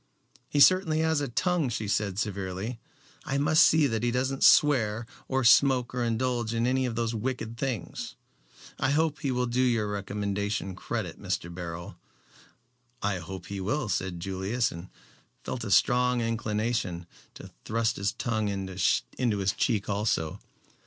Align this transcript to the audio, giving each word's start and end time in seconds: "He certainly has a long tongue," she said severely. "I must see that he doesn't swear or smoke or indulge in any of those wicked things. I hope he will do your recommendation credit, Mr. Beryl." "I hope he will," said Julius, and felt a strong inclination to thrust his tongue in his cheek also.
"He 0.49 0.59
certainly 0.59 1.01
has 1.01 1.21
a 1.21 1.25
long 1.25 1.31
tongue," 1.35 1.69
she 1.69 1.87
said 1.87 2.17
severely. 2.17 2.79
"I 3.23 3.37
must 3.37 3.61
see 3.61 3.85
that 3.85 4.01
he 4.01 4.09
doesn't 4.09 4.43
swear 4.43 5.05
or 5.27 5.43
smoke 5.43 5.93
or 5.93 6.03
indulge 6.03 6.55
in 6.55 6.65
any 6.65 6.87
of 6.87 6.95
those 6.95 7.13
wicked 7.13 7.55
things. 7.55 8.15
I 8.79 8.89
hope 8.89 9.19
he 9.19 9.29
will 9.29 9.45
do 9.45 9.61
your 9.61 9.87
recommendation 9.87 10.75
credit, 10.75 11.21
Mr. 11.21 11.53
Beryl." 11.53 11.97
"I 13.03 13.19
hope 13.19 13.45
he 13.45 13.61
will," 13.61 13.89
said 13.89 14.19
Julius, 14.19 14.71
and 14.71 14.89
felt 15.43 15.63
a 15.63 15.69
strong 15.69 16.19
inclination 16.19 17.05
to 17.35 17.51
thrust 17.63 17.97
his 17.97 18.11
tongue 18.11 18.47
in 18.47 18.67
his 18.67 19.51
cheek 19.53 19.87
also. 19.87 20.39